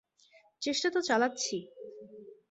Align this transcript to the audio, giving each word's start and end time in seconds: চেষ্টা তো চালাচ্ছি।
চেষ্টা 0.61 0.87
তো 0.89 0.99
চালাচ্ছি। 1.01 1.57